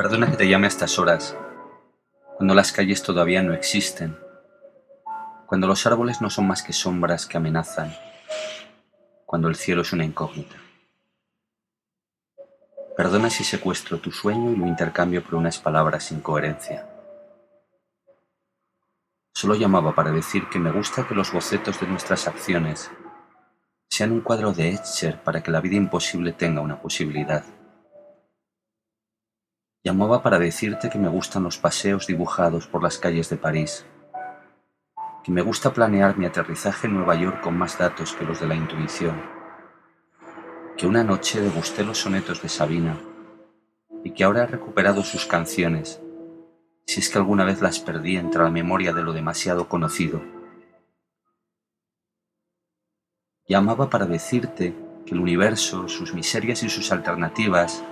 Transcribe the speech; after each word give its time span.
Perdona 0.00 0.30
que 0.30 0.38
te 0.38 0.48
llame 0.48 0.66
a 0.66 0.68
estas 0.68 0.98
horas, 0.98 1.36
cuando 2.38 2.54
las 2.54 2.72
calles 2.72 3.02
todavía 3.02 3.42
no 3.42 3.52
existen, 3.52 4.18
cuando 5.44 5.66
los 5.66 5.86
árboles 5.86 6.22
no 6.22 6.30
son 6.30 6.46
más 6.46 6.62
que 6.62 6.72
sombras 6.72 7.26
que 7.26 7.36
amenazan, 7.36 7.94
cuando 9.26 9.48
el 9.48 9.56
cielo 9.56 9.82
es 9.82 9.92
una 9.92 10.06
incógnita. 10.06 10.56
Perdona 12.96 13.28
si 13.28 13.44
secuestro 13.44 13.98
tu 13.98 14.10
sueño 14.10 14.52
y 14.52 14.56
lo 14.56 14.66
intercambio 14.66 15.22
por 15.22 15.34
unas 15.34 15.58
palabras 15.58 16.04
sin 16.04 16.22
coherencia. 16.22 16.88
Solo 19.34 19.54
llamaba 19.54 19.94
para 19.94 20.12
decir 20.12 20.48
que 20.48 20.58
me 20.58 20.72
gusta 20.72 21.06
que 21.06 21.14
los 21.14 21.30
bocetos 21.30 21.78
de 21.78 21.88
nuestras 21.88 22.26
acciones 22.26 22.90
sean 23.90 24.12
un 24.12 24.22
cuadro 24.22 24.54
de 24.54 24.70
Etcher 24.70 25.22
para 25.22 25.42
que 25.42 25.50
la 25.50 25.60
vida 25.60 25.76
imposible 25.76 26.32
tenga 26.32 26.62
una 26.62 26.80
posibilidad. 26.80 27.44
Llamaba 29.82 30.22
para 30.22 30.38
decirte 30.38 30.90
que 30.90 30.98
me 30.98 31.08
gustan 31.08 31.42
los 31.42 31.56
paseos 31.56 32.06
dibujados 32.06 32.66
por 32.66 32.82
las 32.82 32.98
calles 32.98 33.30
de 33.30 33.38
París, 33.38 33.86
que 35.24 35.32
me 35.32 35.40
gusta 35.40 35.72
planear 35.72 36.18
mi 36.18 36.26
aterrizaje 36.26 36.86
en 36.86 36.96
Nueva 36.96 37.14
York 37.14 37.40
con 37.40 37.56
más 37.56 37.78
datos 37.78 38.12
que 38.12 38.26
los 38.26 38.40
de 38.40 38.46
la 38.46 38.54
intuición, 38.54 39.22
que 40.76 40.86
una 40.86 41.02
noche 41.02 41.40
degusté 41.40 41.82
los 41.82 41.96
sonetos 41.96 42.42
de 42.42 42.50
Sabina 42.50 42.98
y 44.04 44.10
que 44.10 44.22
ahora 44.22 44.42
he 44.42 44.46
recuperado 44.48 45.02
sus 45.02 45.24
canciones, 45.24 45.98
si 46.86 47.00
es 47.00 47.08
que 47.08 47.16
alguna 47.16 47.44
vez 47.44 47.62
las 47.62 47.78
perdí 47.78 48.18
entre 48.18 48.42
la 48.42 48.50
memoria 48.50 48.92
de 48.92 49.02
lo 49.02 49.14
demasiado 49.14 49.66
conocido. 49.66 50.20
Llamaba 53.48 53.88
para 53.88 54.04
decirte 54.04 54.74
que 55.06 55.14
el 55.14 55.20
universo, 55.20 55.88
sus 55.88 56.12
miserias 56.12 56.62
y 56.62 56.68
sus 56.68 56.92
alternativas 56.92 57.82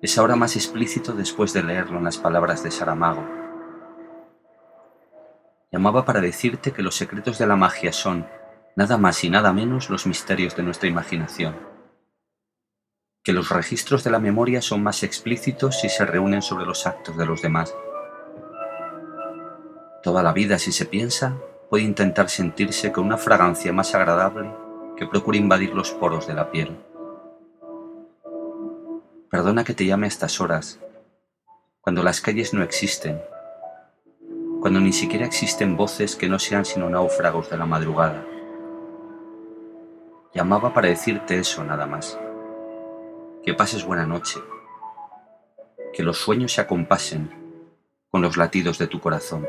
es 0.00 0.18
ahora 0.18 0.36
más 0.36 0.56
explícito 0.56 1.12
después 1.12 1.52
de 1.52 1.62
leerlo 1.62 1.98
en 1.98 2.04
las 2.04 2.18
palabras 2.18 2.62
de 2.62 2.70
Saramago. 2.70 3.24
Llamaba 5.72 6.04
para 6.04 6.20
decirte 6.20 6.72
que 6.72 6.82
los 6.82 6.96
secretos 6.96 7.38
de 7.38 7.46
la 7.46 7.56
magia 7.56 7.92
son, 7.92 8.26
nada 8.76 8.98
más 8.98 9.24
y 9.24 9.30
nada 9.30 9.52
menos, 9.52 9.90
los 9.90 10.06
misterios 10.06 10.54
de 10.54 10.62
nuestra 10.62 10.88
imaginación. 10.88 11.56
Que 13.24 13.32
los 13.32 13.48
registros 13.48 14.04
de 14.04 14.10
la 14.10 14.20
memoria 14.20 14.62
son 14.62 14.82
más 14.82 15.02
explícitos 15.02 15.80
si 15.80 15.88
se 15.88 16.04
reúnen 16.04 16.42
sobre 16.42 16.66
los 16.66 16.86
actos 16.86 17.16
de 17.16 17.26
los 17.26 17.42
demás. 17.42 17.74
Toda 20.02 20.22
la 20.22 20.32
vida, 20.32 20.58
si 20.58 20.72
se 20.72 20.84
piensa, 20.84 21.36
puede 21.68 21.84
intentar 21.84 22.28
sentirse 22.28 22.92
con 22.92 23.06
una 23.06 23.16
fragancia 23.16 23.72
más 23.72 23.94
agradable 23.94 24.54
que 24.96 25.06
procura 25.06 25.38
invadir 25.38 25.74
los 25.74 25.90
poros 25.90 26.26
de 26.26 26.34
la 26.34 26.50
piel. 26.50 26.76
Perdona 29.36 29.64
que 29.64 29.74
te 29.74 29.84
llame 29.84 30.06
a 30.06 30.08
estas 30.08 30.40
horas, 30.40 30.80
cuando 31.82 32.02
las 32.02 32.22
calles 32.22 32.54
no 32.54 32.62
existen, 32.62 33.20
cuando 34.62 34.80
ni 34.80 34.94
siquiera 34.94 35.26
existen 35.26 35.76
voces 35.76 36.16
que 36.16 36.26
no 36.26 36.38
sean 36.38 36.64
sino 36.64 36.88
náufragos 36.88 37.50
de 37.50 37.58
la 37.58 37.66
madrugada. 37.66 38.24
Llamaba 40.32 40.72
para 40.72 40.88
decirte 40.88 41.38
eso 41.38 41.62
nada 41.64 41.84
más. 41.84 42.18
Que 43.44 43.52
pases 43.52 43.84
buena 43.84 44.06
noche. 44.06 44.40
Que 45.92 46.02
los 46.02 46.16
sueños 46.16 46.54
se 46.54 46.62
acompasen 46.62 47.28
con 48.10 48.22
los 48.22 48.38
latidos 48.38 48.78
de 48.78 48.86
tu 48.86 49.02
corazón. 49.02 49.46